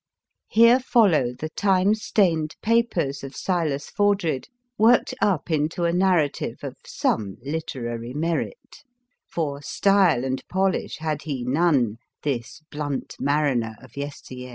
[0.47, 6.63] Here follow the time stained papers of Silas Fordred worked up into a nar rative
[6.63, 8.77] of some literary merit;
[9.29, 14.49] for style and polish had he none, this blunt mariner of yester year.